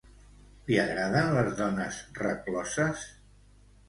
[0.69, 3.05] Li agraden les dones recloses?